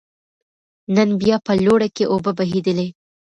نن 0.95 1.09
بيا 1.21 1.35
په 1.45 1.51
لوړه 1.65 1.87
کې 1.95 2.03
اوبه 2.13 2.31
بهېدلې 2.37 2.87